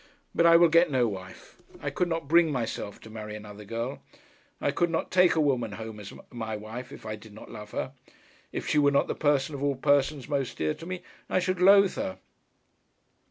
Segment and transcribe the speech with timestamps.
[0.33, 1.61] But I will get no wife.
[1.79, 4.01] I could not bring myself to marry another girl,
[4.59, 7.69] I could not take a woman home as my wife if I did not love
[7.69, 7.91] her.
[8.51, 11.61] If she were not the person of all persons most dear to me, I should
[11.61, 12.17] loathe her.'